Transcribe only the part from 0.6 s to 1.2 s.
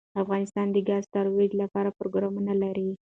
د ګاز د